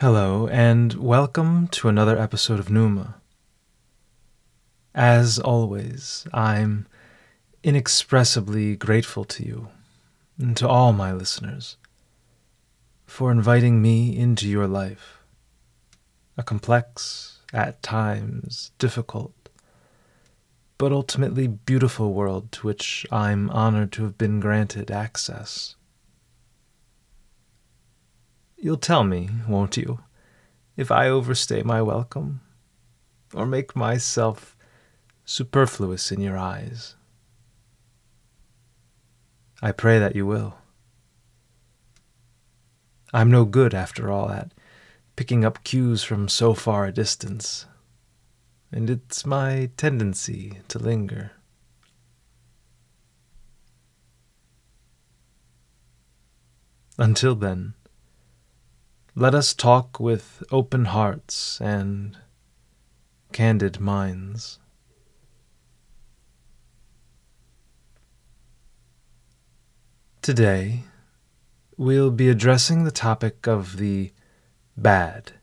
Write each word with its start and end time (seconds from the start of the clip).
Hello, 0.00 0.48
and 0.48 0.94
welcome 0.94 1.68
to 1.68 1.88
another 1.88 2.18
episode 2.18 2.58
of 2.58 2.68
Numa. 2.68 3.14
As 4.92 5.38
always, 5.38 6.26
I'm 6.34 6.88
inexpressibly 7.62 8.74
grateful 8.74 9.24
to 9.26 9.46
you 9.46 9.68
and 10.36 10.56
to 10.56 10.68
all 10.68 10.92
my 10.92 11.12
listeners 11.12 11.76
for 13.06 13.30
inviting 13.30 13.80
me 13.80 14.18
into 14.18 14.48
your 14.48 14.66
life. 14.66 15.20
A 16.36 16.42
complex, 16.42 17.38
at 17.52 17.80
times 17.80 18.72
difficult, 18.80 19.48
but 20.76 20.90
ultimately 20.90 21.46
beautiful 21.46 22.12
world 22.12 22.50
to 22.50 22.66
which 22.66 23.06
I'm 23.12 23.48
honored 23.50 23.92
to 23.92 24.02
have 24.02 24.18
been 24.18 24.40
granted 24.40 24.90
access. 24.90 25.76
You'll 28.64 28.78
tell 28.78 29.04
me, 29.04 29.28
won't 29.46 29.76
you, 29.76 30.00
if 30.74 30.90
I 30.90 31.10
overstay 31.10 31.62
my 31.62 31.82
welcome 31.82 32.40
or 33.34 33.44
make 33.44 33.76
myself 33.76 34.56
superfluous 35.26 36.10
in 36.10 36.22
your 36.22 36.38
eyes? 36.38 36.94
I 39.60 39.70
pray 39.70 39.98
that 39.98 40.16
you 40.16 40.24
will. 40.24 40.56
I'm 43.12 43.30
no 43.30 43.44
good, 43.44 43.74
after 43.74 44.10
all, 44.10 44.30
at 44.30 44.54
picking 45.14 45.44
up 45.44 45.62
cues 45.62 46.02
from 46.02 46.26
so 46.30 46.54
far 46.54 46.86
a 46.86 46.90
distance, 46.90 47.66
and 48.72 48.88
it's 48.88 49.26
my 49.26 49.68
tendency 49.76 50.60
to 50.68 50.78
linger. 50.78 51.32
Until 56.96 57.34
then, 57.34 57.74
let 59.16 59.32
us 59.32 59.54
talk 59.54 60.00
with 60.00 60.42
open 60.50 60.86
hearts 60.86 61.60
and 61.60 62.16
candid 63.32 63.78
minds. 63.78 64.58
Today, 70.20 70.82
we'll 71.76 72.10
be 72.10 72.28
addressing 72.28 72.82
the 72.82 72.90
topic 72.90 73.46
of 73.46 73.76
the 73.76 74.12
bad, 74.76 75.34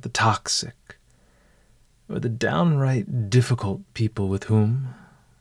the 0.00 0.08
toxic, 0.08 0.96
or 2.08 2.18
the 2.18 2.28
downright 2.28 3.30
difficult 3.30 3.82
people 3.94 4.28
with 4.28 4.44
whom, 4.44 4.94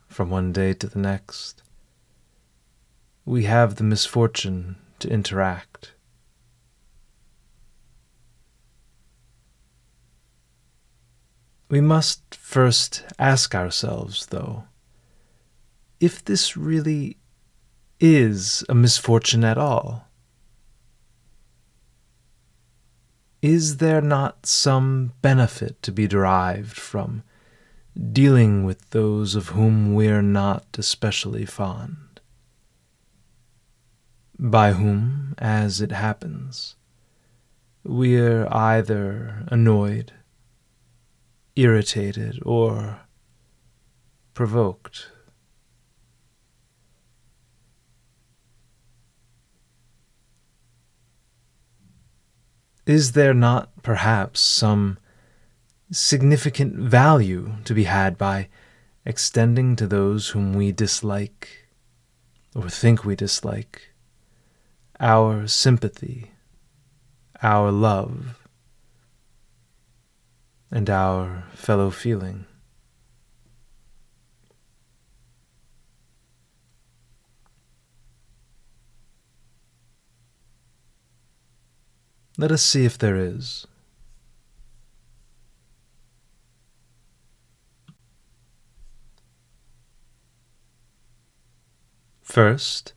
from 0.07 0.29
one 0.29 0.51
day 0.51 0.73
to 0.73 0.85
the 0.85 0.99
next, 0.99 1.63
we 3.25 3.45
have 3.45 3.75
the 3.75 3.83
misfortune 3.83 4.75
to 4.99 5.09
interact. 5.09 5.93
We 11.69 11.81
must 11.81 12.35
first 12.35 13.03
ask 13.19 13.53
ourselves, 13.53 14.27
though, 14.27 14.63
if 15.99 16.23
this 16.23 16.55
really 16.55 17.17
is 17.99 18.63
a 18.69 18.75
misfortune 18.75 19.43
at 19.43 19.57
all. 19.57 20.07
Is 23.41 23.77
there 23.77 24.01
not 24.01 24.45
some 24.45 25.13
benefit 25.21 25.81
to 25.83 25.91
be 25.91 26.07
derived 26.07 26.77
from 26.77 27.23
dealing 28.11 28.63
with 28.63 28.89
those 28.91 29.35
of 29.35 29.49
whom 29.49 29.93
we're 29.93 30.21
not 30.21 30.65
especially 30.77 31.45
fond? 31.45 32.21
By 34.39 34.73
whom, 34.73 35.35
as 35.37 35.81
it 35.81 35.91
happens, 35.91 36.75
we're 37.83 38.47
either 38.51 39.45
annoyed 39.47 40.13
irritated 41.57 42.39
or 42.45 43.01
provoked. 44.33 45.09
Is 52.85 53.11
there 53.13 53.33
not 53.33 53.83
perhaps 53.83 54.39
some 54.39 54.97
significant 55.91 56.75
value 56.75 57.53
to 57.65 57.73
be 57.73 57.83
had 57.85 58.17
by 58.17 58.47
extending 59.05 59.75
to 59.75 59.87
those 59.87 60.29
whom 60.29 60.53
we 60.53 60.71
dislike 60.71 61.67
or 62.55 62.69
think 62.69 63.03
we 63.03 63.15
dislike 63.15 63.93
our 64.99 65.47
sympathy, 65.47 66.31
our 67.41 67.71
love, 67.71 68.46
and 70.71 70.89
our 70.89 71.43
fellow 71.53 71.89
feeling. 71.89 72.45
Let 82.37 82.51
us 82.51 82.61
see 82.61 82.85
if 82.85 82.97
there 82.97 83.15
is. 83.15 83.65
First, 92.21 92.93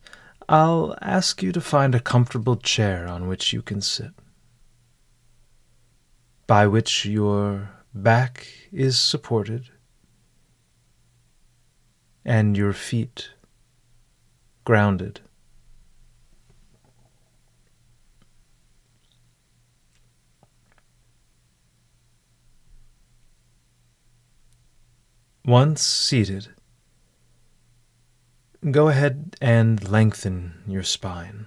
I'll 0.49 0.95
ask 1.01 1.43
you 1.43 1.53
to 1.53 1.61
find 1.61 1.95
a 1.95 2.01
comfortable 2.01 2.57
chair 2.57 3.07
on 3.07 3.29
which 3.29 3.53
you 3.55 3.63
can 3.63 3.81
sit 3.81 4.13
by 6.51 6.67
which 6.67 7.07
your 7.07 7.71
back 7.95 8.45
is 8.73 8.99
supported 8.99 9.71
and 12.25 12.57
your 12.57 12.73
feet 12.73 13.31
grounded. 14.65 15.21
Once 25.47 25.85
seated, 25.85 26.49
go 28.73 28.89
ahead 28.89 29.37
and 29.41 29.89
lengthen 29.89 30.65
your 30.67 30.83
spine. 30.83 31.47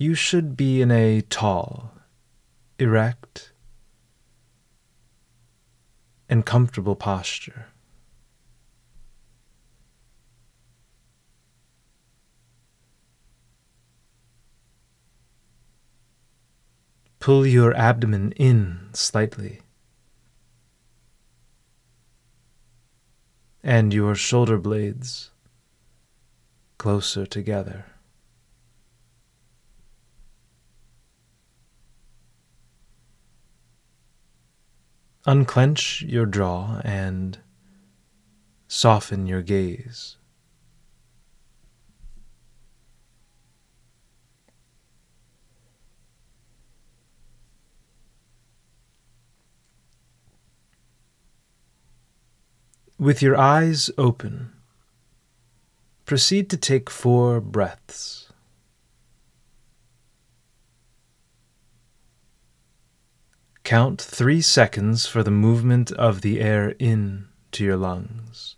You 0.00 0.14
should 0.14 0.56
be 0.56 0.80
in 0.80 0.90
a 0.90 1.20
tall, 1.20 1.92
erect, 2.78 3.52
and 6.26 6.46
comfortable 6.46 6.96
posture. 6.96 7.66
Pull 17.18 17.46
your 17.46 17.74
abdomen 17.74 18.32
in 18.36 18.88
slightly. 18.94 19.60
And 23.62 23.92
your 23.92 24.14
shoulder 24.14 24.56
blades 24.56 25.30
closer 26.78 27.26
together. 27.26 27.84
Unclench 35.26 36.02
your 36.02 36.24
jaw 36.24 36.80
and 36.82 37.38
soften 38.68 39.26
your 39.26 39.42
gaze. 39.42 40.16
With 52.98 53.22
your 53.22 53.36
eyes 53.36 53.90
open, 53.96 54.52
proceed 56.04 56.50
to 56.50 56.56
take 56.56 56.90
four 56.90 57.40
breaths. 57.40 58.29
Count 63.64 64.00
three 64.00 64.40
seconds 64.40 65.06
for 65.06 65.22
the 65.22 65.30
movement 65.30 65.92
of 65.92 66.22
the 66.22 66.40
air 66.40 66.70
in 66.78 67.28
to 67.52 67.64
your 67.64 67.76
lungs, 67.76 68.56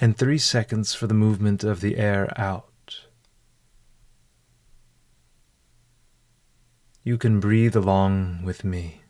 and 0.00 0.16
three 0.16 0.38
seconds 0.38 0.94
for 0.94 1.06
the 1.06 1.14
movement 1.14 1.62
of 1.62 1.80
the 1.80 1.96
air 1.96 2.32
out. 2.36 3.06
You 7.04 7.18
can 7.18 7.38
breathe 7.38 7.76
along 7.76 8.42
with 8.42 8.64
me. 8.64 9.02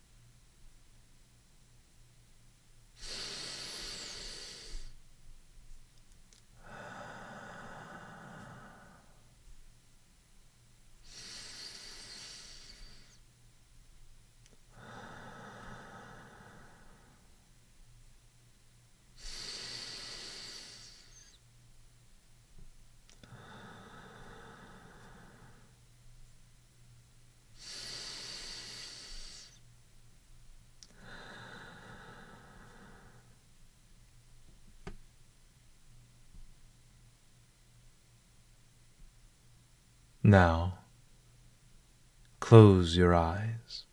Now, 40.27 40.79
close 42.41 42.97
your 42.97 43.15
eyes. 43.15 43.85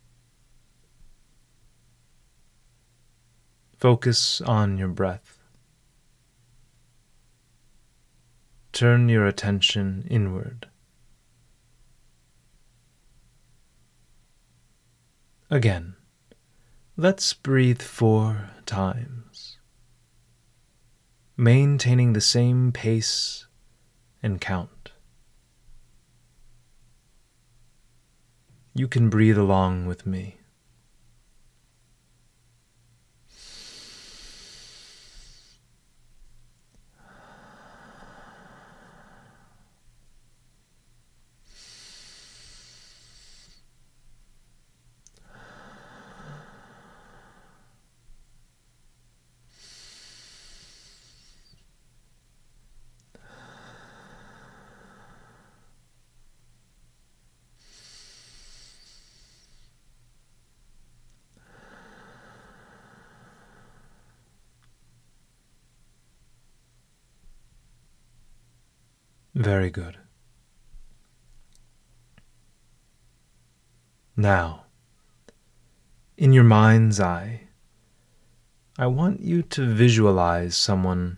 Focus 3.77 4.41
on 4.41 4.79
your 4.79 4.87
breath. 4.87 5.37
Turn 8.71 9.09
your 9.09 9.27
attention 9.27 10.07
inward. 10.09 10.69
Again, 15.51 15.93
let's 16.97 17.31
breathe 17.35 17.83
four 17.83 18.49
times, 18.65 19.59
maintaining 21.37 22.13
the 22.13 22.21
same 22.21 22.71
pace 22.71 23.45
and 24.23 24.41
count. 24.41 24.72
You 28.75 28.87
can 28.87 29.09
breathe 29.09 29.37
along 29.37 29.85
with 29.85 30.07
me. 30.07 30.37
Very 69.43 69.69
good. 69.69 69.97
Now, 74.15 74.63
in 76.15 76.31
your 76.31 76.45
mind's 76.45 77.01
eye, 77.01 77.41
I 78.77 78.87
want 78.87 79.19
you 79.19 79.41
to 79.41 79.65
visualize 79.65 80.55
someone 80.55 81.17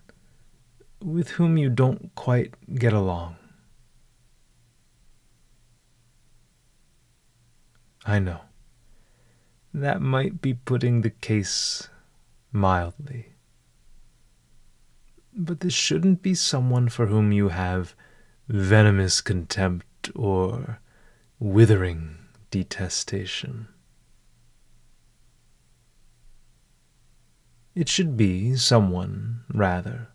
with 1.00 1.30
whom 1.38 1.56
you 1.56 1.68
don't 1.68 2.12
quite 2.16 2.52
get 2.74 2.92
along. 2.92 3.36
I 8.04 8.18
know. 8.18 8.40
That 9.72 10.02
might 10.02 10.42
be 10.42 10.52
putting 10.54 11.02
the 11.02 11.10
case 11.10 11.88
mildly. 12.50 13.34
But 15.32 15.60
this 15.60 15.74
shouldn't 15.74 16.22
be 16.22 16.34
someone 16.34 16.88
for 16.88 17.06
whom 17.06 17.30
you 17.30 17.50
have 17.50 17.94
venomous 18.48 19.20
contempt 19.20 20.10
or 20.14 20.80
withering 21.38 22.16
detestation. 22.50 23.68
It 27.74 27.88
should 27.88 28.16
be 28.16 28.56
someone, 28.56 29.42
rather, 29.52 30.08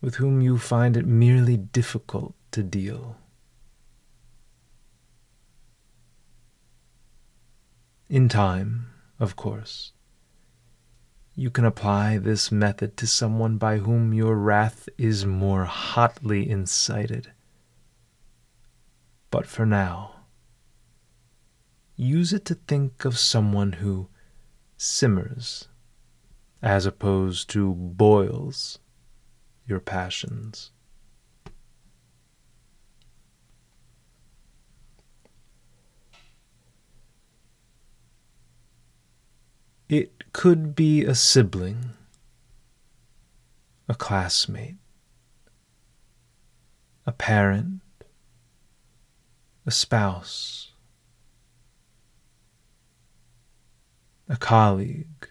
with 0.00 0.16
whom 0.16 0.40
you 0.40 0.58
find 0.58 0.96
it 0.96 1.06
merely 1.06 1.56
difficult 1.56 2.34
to 2.52 2.62
deal. 2.62 3.16
In 8.08 8.28
time, 8.28 8.86
of 9.18 9.34
course, 9.34 9.92
you 11.38 11.50
can 11.50 11.66
apply 11.66 12.16
this 12.16 12.50
method 12.50 12.96
to 12.96 13.06
someone 13.06 13.58
by 13.58 13.76
whom 13.76 14.14
your 14.14 14.34
wrath 14.36 14.88
is 14.96 15.26
more 15.26 15.66
hotly 15.66 16.48
incited. 16.48 17.30
But 19.30 19.46
for 19.46 19.66
now, 19.66 20.14
use 21.94 22.32
it 22.32 22.46
to 22.46 22.54
think 22.54 23.04
of 23.04 23.18
someone 23.18 23.72
who 23.72 24.08
simmers 24.78 25.68
as 26.62 26.86
opposed 26.86 27.50
to 27.50 27.74
boils 27.74 28.78
your 29.66 29.80
passions. 29.80 30.70
It 39.88 40.32
could 40.32 40.74
be 40.74 41.04
a 41.04 41.14
sibling, 41.14 41.90
a 43.88 43.94
classmate, 43.94 44.78
a 47.06 47.12
parent, 47.12 47.82
a 49.64 49.70
spouse, 49.70 50.72
a 54.28 54.36
colleague, 54.36 55.28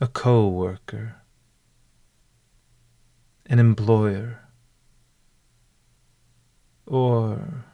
a 0.00 0.08
co 0.08 0.48
worker, 0.48 1.22
an 3.46 3.60
employer, 3.60 4.40
or 6.84 7.64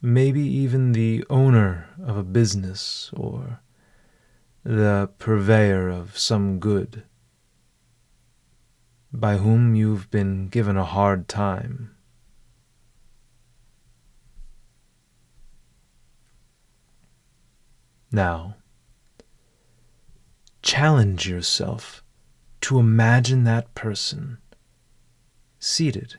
maybe 0.00 0.40
even 0.40 0.92
the 0.92 1.24
owner 1.28 1.88
of 2.02 2.16
a 2.16 2.22
business 2.22 3.10
or 3.12 3.60
the 4.64 5.10
purveyor 5.18 5.88
of 5.88 6.16
some 6.16 6.58
good, 6.58 7.02
by 9.12 9.36
whom 9.36 9.74
you've 9.74 10.10
been 10.10 10.48
given 10.48 10.76
a 10.76 10.84
hard 10.84 11.28
time. 11.28 11.94
Now, 18.12 18.56
challenge 20.60 21.28
yourself 21.28 22.04
to 22.60 22.78
imagine 22.78 23.44
that 23.44 23.74
person 23.74 24.38
seated 25.58 26.16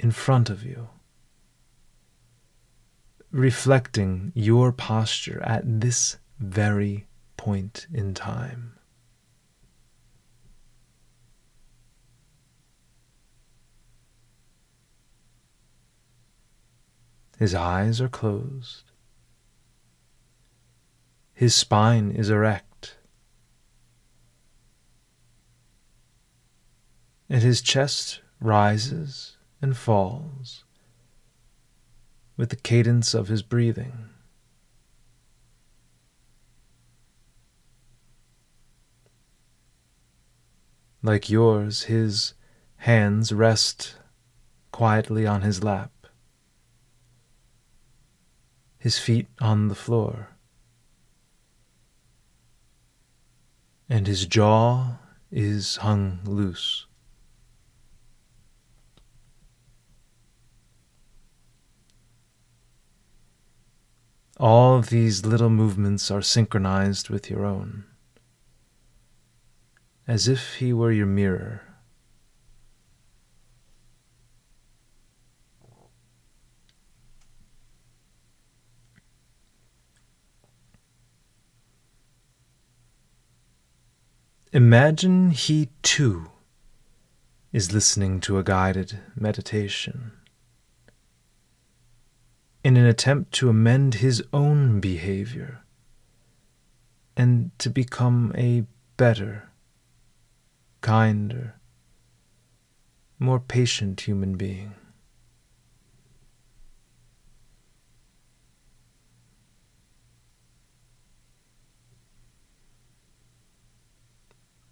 in 0.00 0.10
front 0.10 0.50
of 0.50 0.64
you, 0.64 0.88
reflecting 3.30 4.32
your 4.34 4.72
posture 4.72 5.40
at 5.44 5.80
this 5.80 6.18
very 6.38 7.06
point 7.42 7.88
in 7.92 8.14
time. 8.14 8.78
His 17.40 17.52
eyes 17.52 18.00
are 18.00 18.08
closed. 18.08 18.92
His 21.34 21.52
spine 21.52 22.12
is 22.12 22.30
erect. 22.30 22.98
And 27.28 27.42
his 27.42 27.60
chest 27.60 28.20
rises 28.38 29.36
and 29.60 29.76
falls 29.76 30.62
with 32.36 32.50
the 32.50 32.62
cadence 32.70 33.14
of 33.14 33.26
his 33.26 33.42
breathing. 33.42 34.11
Like 41.04 41.28
yours, 41.28 41.84
his 41.84 42.34
hands 42.76 43.32
rest 43.32 43.96
quietly 44.70 45.26
on 45.26 45.42
his 45.42 45.64
lap, 45.64 45.90
his 48.78 49.00
feet 49.00 49.26
on 49.40 49.66
the 49.66 49.74
floor, 49.74 50.28
and 53.88 54.06
his 54.06 54.26
jaw 54.26 54.98
is 55.32 55.76
hung 55.76 56.20
loose. 56.24 56.86
All 64.38 64.80
these 64.80 65.26
little 65.26 65.50
movements 65.50 66.12
are 66.12 66.22
synchronized 66.22 67.10
with 67.10 67.28
your 67.28 67.44
own 67.44 67.84
as 70.12 70.28
if 70.28 70.56
he 70.56 70.74
were 70.74 70.92
your 70.92 71.06
mirror. 71.06 71.62
Imagine 84.52 85.30
he 85.30 85.70
too 85.80 86.30
is 87.54 87.72
listening 87.72 88.20
to 88.20 88.36
a 88.36 88.44
guided 88.44 88.98
meditation. 89.16 90.12
in 92.64 92.76
an 92.76 92.86
attempt 92.86 93.32
to 93.32 93.48
amend 93.48 93.94
his 93.94 94.22
own 94.32 94.78
behavior 94.78 95.64
and 97.16 97.50
to 97.58 97.68
become 97.68 98.32
a 98.36 98.64
better, 98.96 99.51
kinder, 100.82 101.54
more 103.18 103.40
patient 103.40 104.02
human 104.02 104.34
being. 104.36 104.74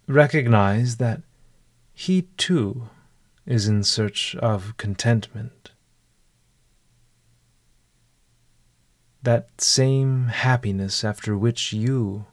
Recognize 0.07 0.97
that 0.97 1.21
he 1.93 2.23
too 2.35 2.89
is 3.45 3.67
in 3.67 3.83
search 3.83 4.35
of 4.35 4.75
contentment. 4.75 5.71
That 9.23 9.61
same 9.61 10.25
happiness 10.27 11.03
after 11.05 11.37
which 11.37 11.71
you 11.71 12.25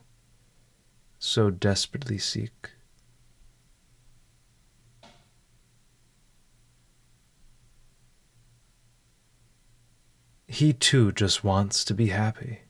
so 1.19 1.49
desperately 1.49 2.17
seek. 2.17 2.71
He 10.51 10.73
too 10.73 11.11
just 11.11 11.43
wants 11.43 11.85
to 11.85 11.93
be 11.93 12.07
happy. 12.07 12.61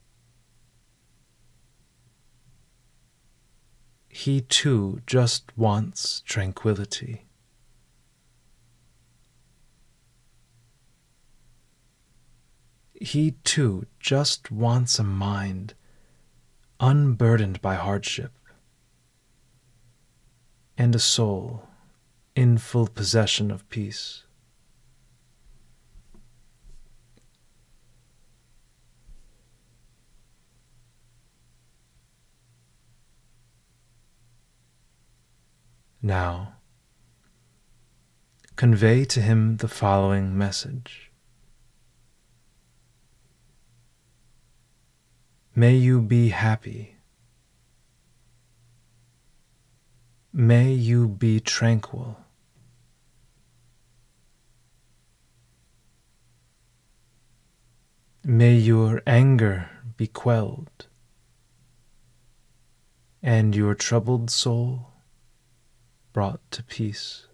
He 4.09 4.41
too 4.41 5.01
just 5.07 5.57
wants 5.57 6.19
tranquility. 6.25 7.25
He 12.99 13.31
too 13.45 13.85
just 13.97 14.51
wants 14.51 14.99
a 14.99 15.03
mind 15.05 15.73
unburdened 16.81 17.61
by 17.61 17.75
hardship 17.75 18.33
and 20.77 20.93
a 20.93 20.99
soul 20.99 21.69
in 22.35 22.57
full 22.57 22.87
possession 22.87 23.49
of 23.49 23.67
peace. 23.69 24.25
Now, 36.01 36.53
convey 38.55 39.03
to 39.05 39.21
him 39.21 39.57
the 39.57 39.67
following 39.67 40.37
message. 40.37 41.11
May 45.53 45.75
you 45.75 46.01
be 46.01 46.29
happy. 46.29 46.95
May 50.31 50.71
you 50.71 51.09
be 51.09 51.41
tranquil. 51.41 52.17
May 58.23 58.55
your 58.55 59.01
anger 59.05 59.69
be 59.97 60.07
quelled, 60.07 60.87
and 63.21 63.53
your 63.53 63.75
troubled 63.75 64.29
soul 64.29 64.88
brought 66.19 66.51
to 66.51 66.61
peace. 66.61 67.27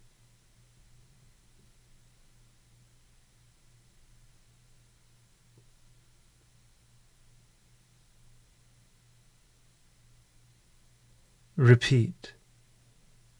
Repeat, 11.55 12.33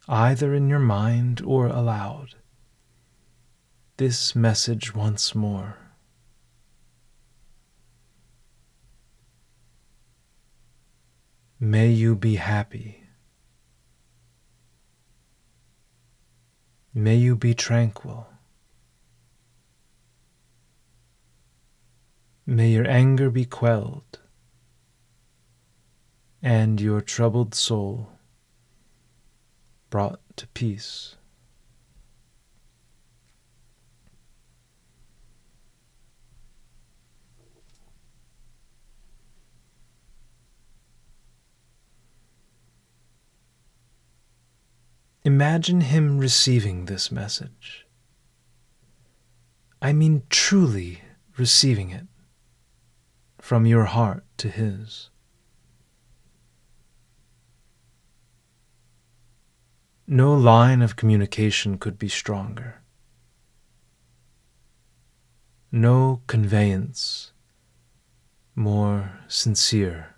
either 0.07 0.55
in 0.55 0.67
your 0.67 0.79
mind 0.79 1.43
or 1.45 1.67
aloud, 1.67 2.33
this 3.97 4.35
message 4.35 4.95
once 4.95 5.35
more. 5.35 5.77
May 11.59 11.91
you 11.91 12.15
be 12.15 12.37
happy. 12.37 13.04
May 16.97 17.17
you 17.17 17.35
be 17.35 17.53
tranquil. 17.53 18.25
May 22.45 22.69
your 22.69 22.87
anger 22.87 23.29
be 23.29 23.43
quelled 23.43 24.21
and 26.41 26.79
your 26.79 27.01
troubled 27.01 27.53
soul 27.53 28.11
brought 29.89 30.21
to 30.37 30.47
peace. 30.47 31.17
Imagine 45.25 45.81
him 45.81 46.19
receiving 46.19 46.85
this 46.85 47.11
message. 47.11 47.87
I 49.81 49.91
mean, 49.91 50.21
truly 50.29 51.01
receiving 51.35 51.89
it 51.89 52.05
from 53.39 53.65
your 53.65 53.85
heart 53.85 54.23
to 54.37 54.49
his. 54.49 55.09
No 60.05 60.31
line 60.31 60.83
of 60.83 60.95
communication 60.95 61.79
could 61.79 61.97
be 61.97 62.07
stronger. 62.07 62.83
No 65.71 66.21
conveyance 66.27 67.31
more 68.53 69.21
sincere 69.27 70.17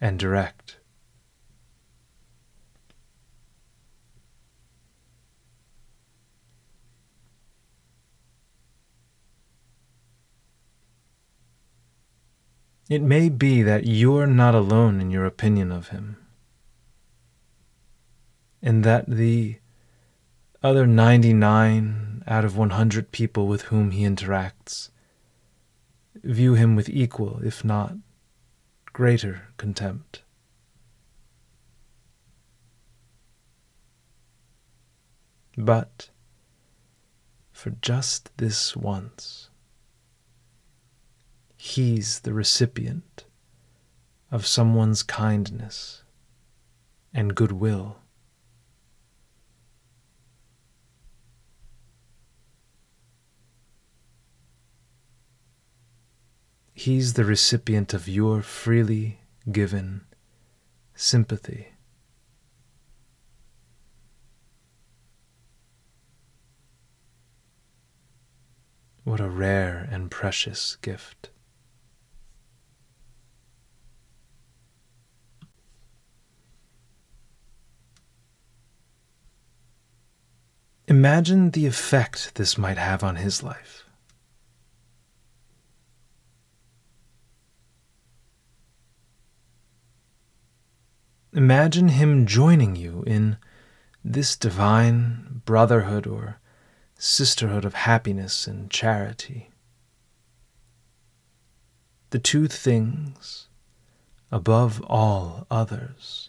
and 0.00 0.18
direct. 0.18 0.77
It 12.88 13.02
may 13.02 13.28
be 13.28 13.62
that 13.62 13.86
you're 13.86 14.26
not 14.26 14.54
alone 14.54 15.00
in 15.00 15.10
your 15.10 15.26
opinion 15.26 15.70
of 15.70 15.88
him, 15.88 16.16
and 18.62 18.82
that 18.84 19.08
the 19.08 19.58
other 20.62 20.86
99 20.86 22.24
out 22.26 22.44
of 22.44 22.56
100 22.56 23.12
people 23.12 23.46
with 23.46 23.62
whom 23.62 23.90
he 23.90 24.04
interacts 24.04 24.90
view 26.22 26.54
him 26.54 26.74
with 26.74 26.88
equal, 26.88 27.40
if 27.44 27.64
not 27.64 27.94
greater, 28.92 29.48
contempt. 29.56 30.22
But 35.56 36.10
for 37.52 37.70
just 37.70 38.36
this 38.36 38.76
once, 38.76 39.47
he's 41.58 42.20
the 42.20 42.32
recipient 42.32 43.24
of 44.30 44.46
someone's 44.46 45.02
kindness 45.02 46.04
and 47.12 47.34
goodwill. 47.34 47.96
He's 56.72 57.14
the 57.14 57.24
recipient 57.24 57.92
of 57.92 58.06
your 58.06 58.40
freely 58.40 59.18
given 59.50 60.02
sympathy. 60.94 61.72
What 69.02 69.18
a 69.18 69.28
rare 69.28 69.88
and 69.90 70.08
precious 70.08 70.76
gift. 70.76 71.30
Imagine 80.88 81.50
the 81.50 81.66
effect 81.66 82.34
this 82.34 82.58
might 82.58 82.78
have 82.78 83.04
on 83.04 83.16
his 83.16 83.42
life. 83.42 83.84
Imagine 91.32 91.88
him 91.88 92.26
joining 92.26 92.74
you 92.74 93.04
in 93.06 93.36
this 94.02 94.34
divine 94.34 95.42
brotherhood 95.44 96.06
or 96.06 96.40
sisterhood 96.96 97.64
of 97.64 97.74
happiness 97.74 98.46
and 98.46 98.70
charity. 98.70 99.50
the 102.10 102.18
two 102.18 102.48
things 102.48 103.48
above 104.30 104.80
all 104.82 105.46
others, 105.50 106.27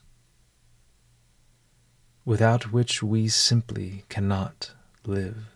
without 2.29 2.71
which 2.71 3.01
we 3.01 3.27
simply 3.27 4.03
cannot 4.07 4.71
live. 5.03 5.47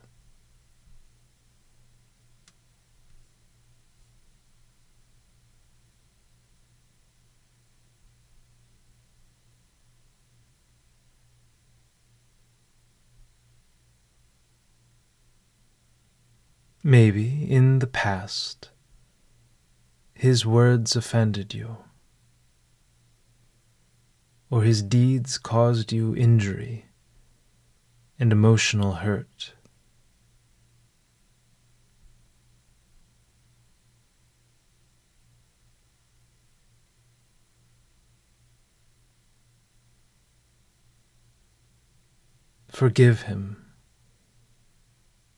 Maybe 16.81 17.45
in 17.47 17.77
the 17.77 17.85
past 17.85 18.71
his 20.15 20.43
words 20.43 20.95
offended 20.95 21.53
you, 21.53 21.77
or 24.53 24.61
his 24.61 24.83
deeds 24.83 25.39
caused 25.39 25.91
you 25.91 26.15
injury 26.15 26.85
and 28.19 28.31
emotional 28.31 28.91
hurt. 28.93 29.53
Forgive 42.69 43.23
him 43.23 43.73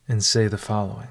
and 0.09 0.21
say 0.21 0.49
the 0.49 0.57
following. 0.57 1.07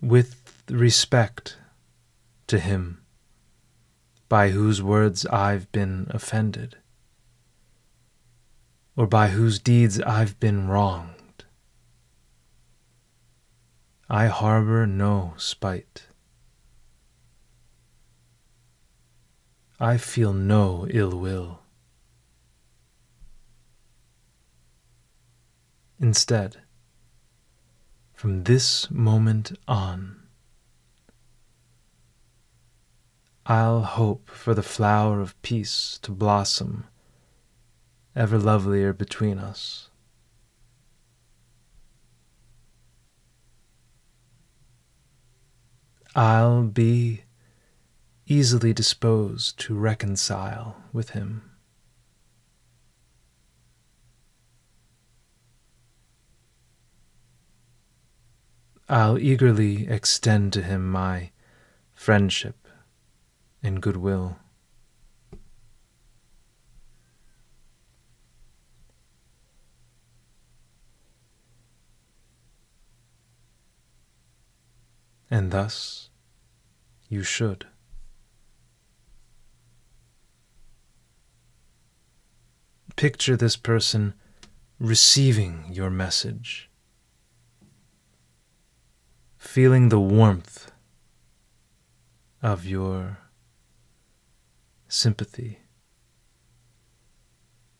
with 0.00 0.62
respect 0.68 1.56
to 2.46 2.60
him 2.60 3.05
by 4.28 4.50
whose 4.50 4.82
words 4.82 5.24
I've 5.26 5.70
been 5.72 6.06
offended, 6.10 6.76
or 8.96 9.06
by 9.06 9.28
whose 9.28 9.58
deeds 9.58 10.00
I've 10.00 10.38
been 10.40 10.68
wronged. 10.68 11.44
I 14.08 14.26
harbor 14.26 14.86
no 14.86 15.34
spite. 15.36 16.06
I 19.78 19.98
feel 19.98 20.32
no 20.32 20.86
ill 20.88 21.18
will. 21.18 21.60
Instead, 25.98 26.58
from 28.14 28.44
this 28.44 28.90
moment 28.90 29.58
on. 29.68 30.25
I'll 33.48 33.82
hope 33.82 34.28
for 34.28 34.54
the 34.54 34.62
flower 34.62 35.20
of 35.20 35.40
peace 35.40 36.00
to 36.02 36.10
blossom 36.10 36.86
ever 38.16 38.38
lovelier 38.38 38.92
between 38.92 39.38
us. 39.38 39.88
I'll 46.16 46.64
be 46.64 47.22
easily 48.26 48.72
disposed 48.72 49.60
to 49.60 49.76
reconcile 49.76 50.82
with 50.92 51.10
him. 51.10 51.52
I'll 58.88 59.18
eagerly 59.18 59.86
extend 59.86 60.52
to 60.54 60.62
him 60.62 60.90
my 60.90 61.30
friendship 61.94 62.65
and 63.66 63.82
goodwill. 63.82 64.36
And 75.28 75.50
thus 75.50 76.10
you 77.08 77.24
should. 77.24 77.66
Picture 82.94 83.36
this 83.36 83.56
person 83.56 84.14
receiving 84.78 85.64
your 85.72 85.90
message 85.90 86.70
feeling 89.36 89.88
the 89.88 90.00
warmth 90.00 90.70
of 92.42 92.64
your 92.64 93.25
sympathy 94.96 95.60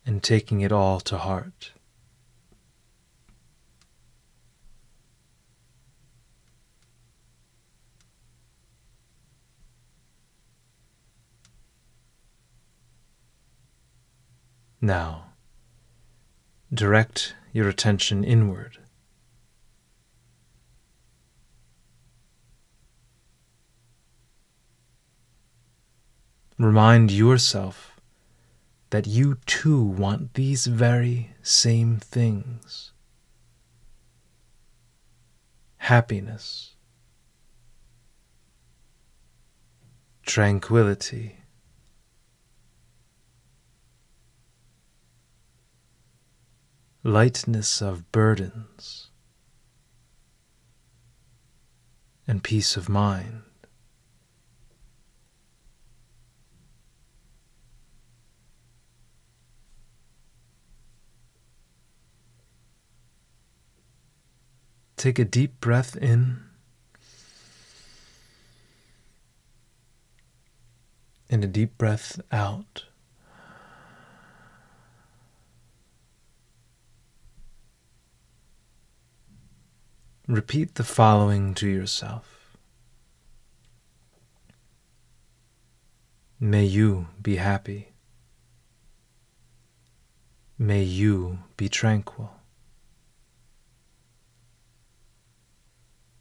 and 0.05 0.23
taking 0.23 0.61
it 0.61 0.71
all 0.71 1.01
to 1.01 1.17
heart. 1.17 1.73
Now, 14.79 15.33
direct 16.73 17.35
your 17.53 17.69
attention 17.69 18.25
inward. 18.25 18.79
Remind 26.59 27.11
yourself 27.11 28.01
that 28.89 29.07
you 29.07 29.37
too 29.45 29.83
want 29.83 30.35
these 30.35 30.67
very 30.67 31.35
same 31.43 31.99
things. 31.99 32.93
Happiness, 35.77 36.75
tranquility, 40.25 41.41
lightness 47.03 47.83
of 47.83 48.11
burdens, 48.13 49.11
and 52.27 52.43
peace 52.43 52.77
of 52.77 52.89
mind. 52.89 53.46
Take 65.07 65.21
a 65.21 65.25
deep 65.25 65.61
breath 65.61 65.95
in 65.95 66.39
and 71.31 71.45
a 71.45 71.47
deep 71.47 71.79
breath 71.79 72.21
out. 72.33 72.87
Repeat 80.27 80.75
the 80.75 80.83
following 80.83 81.55
to 81.55 81.69
yourself. 81.69 82.57
May 86.41 86.65
you 86.65 87.07
be 87.23 87.37
happy. 87.37 87.93
May 90.59 90.83
you 90.83 91.39
be 91.57 91.69
tranquil. 91.69 92.36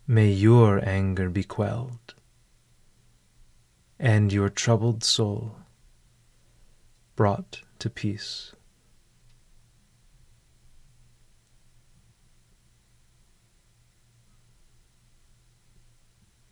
May 0.08 0.30
your 0.30 0.88
anger 0.88 1.32
be 1.32 1.44
quelled, 1.44 2.14
and 3.98 4.32
your 4.32 4.50
troubled 4.50 5.04
soul 5.04 5.56
brought 7.16 7.62
to 7.80 7.90
peace. 7.90 8.52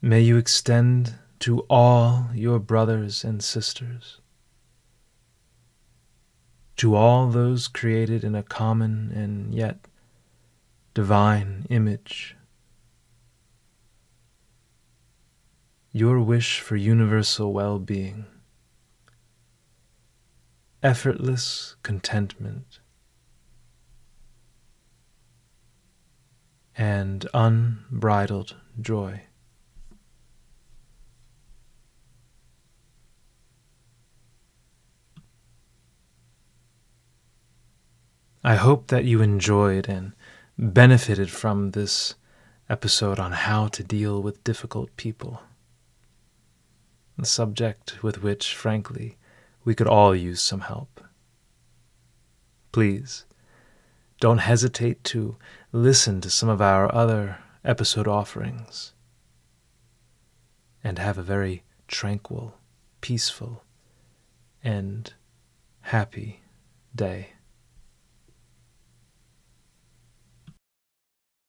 May 0.02 0.22
you 0.22 0.38
extend 0.38 1.14
to 1.40 1.60
all 1.70 2.30
your 2.34 2.58
brothers 2.58 3.24
and 3.24 3.44
sisters, 3.44 4.20
to 6.78 6.96
all 6.96 7.30
those 7.30 7.68
created 7.68 8.24
in 8.24 8.34
a 8.34 8.42
common 8.42 9.12
and 9.12 9.54
yet 9.54 9.88
divine 10.96 11.68
image 11.70 12.36
your 15.96 16.20
wish 16.20 16.60
for 16.60 16.76
universal 16.76 17.54
well 17.54 17.78
being, 17.78 18.26
effortless 20.82 21.76
contentment, 21.84 22.80
and 26.76 27.28
unbridled 27.32 28.56
joy. 28.82 29.22
I 38.44 38.56
hope 38.56 38.88
that 38.88 39.06
you 39.06 39.22
enjoyed 39.22 39.88
and 39.88 40.14
benefited 40.58 41.30
from 41.30 41.72
this 41.72 42.16
episode 42.68 43.20
on 43.20 43.32
how 43.32 43.68
to 43.68 43.84
deal 43.84 44.24
with 44.24 44.44
difficult 44.44 44.90
people. 44.98 45.40
A 47.18 47.26
subject 47.26 48.02
with 48.02 48.24
which, 48.24 48.56
frankly, 48.56 49.18
we 49.64 49.76
could 49.76 49.88
all 49.88 50.16
use 50.16 50.42
some 50.42 50.62
help. 50.62 51.02
Please, 52.72 53.26
don't 54.20 54.40
hesitate 54.40 55.04
to 55.06 55.38
listen 55.72 56.22
to 56.22 56.30
some 56.30 56.50
of 56.50 56.62
our 56.62 56.94
other 56.94 57.38
episode 57.64 58.08
offerings 58.08 58.94
and 60.84 60.98
have 60.98 61.18
a 61.18 61.24
very 61.24 61.64
tranquil, 61.88 62.58
peaceful, 63.00 63.64
and 64.64 65.14
happy 65.82 66.42
day. 66.96 67.34